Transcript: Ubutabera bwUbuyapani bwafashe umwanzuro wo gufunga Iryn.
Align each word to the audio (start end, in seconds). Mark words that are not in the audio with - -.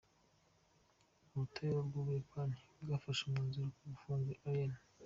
Ubutabera 1.31 1.79
bwUbuyapani 1.87 2.55
bwafashe 2.81 3.21
umwanzuro 3.23 3.67
wo 3.73 3.85
gufunga 3.91 4.31
Iryn. 4.49 4.73